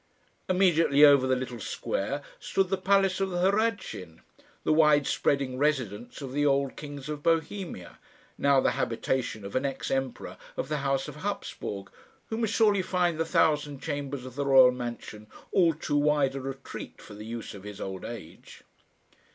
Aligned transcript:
Immediately 0.49 1.05
over 1.05 1.27
the 1.27 1.35
little 1.35 1.59
square 1.59 2.23
stood 2.39 2.69
the 2.69 2.75
palace 2.79 3.19
of 3.19 3.29
the 3.29 3.51
Hradschin, 3.51 4.21
the 4.63 4.73
wide 4.73 5.05
spreading 5.05 5.59
residence 5.59 6.21
of 6.23 6.31
the 6.33 6.43
old 6.43 6.75
kings 6.75 7.07
of 7.07 7.21
Bohemia, 7.21 7.99
now 8.35 8.59
the 8.59 8.71
habitation 8.71 9.45
of 9.45 9.55
an 9.55 9.63
ex 9.63 9.91
emperor 9.91 10.37
of 10.57 10.69
the 10.69 10.77
House 10.77 11.07
of 11.07 11.17
Hapsburg, 11.17 11.89
who 12.31 12.37
must 12.39 12.53
surely 12.53 12.81
find 12.81 13.19
the 13.19 13.25
thousand 13.25 13.79
chambers 13.83 14.25
of 14.25 14.33
the 14.33 14.47
royal 14.47 14.71
mansion 14.71 15.27
all 15.51 15.71
too 15.71 15.97
wide 15.97 16.33
a 16.33 16.41
retreat 16.41 16.99
for 16.99 17.13
the 17.13 17.23
use 17.27 17.53
of 17.53 17.61
his 17.61 17.79
old 17.79 18.03
age. 18.03 18.63